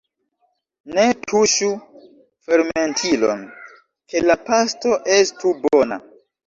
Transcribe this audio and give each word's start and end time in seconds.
Ne 0.99 1.03
tuŝu 1.25 1.67
fermentilon, 2.47 3.47
ke 3.77 4.27
la 4.29 4.41
pasto 4.51 5.01
estu 5.23 5.59
bona! 5.67 6.05